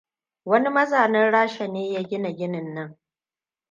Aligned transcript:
Wani 0.45 0.69
mazanin 0.69 1.31
Rasha 1.31 1.67
ne 1.67 1.91
ya 1.93 2.03
gina 2.03 2.31
ginin 2.31 2.73
nan. 2.73 2.97